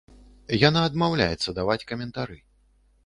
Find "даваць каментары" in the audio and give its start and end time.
1.59-2.37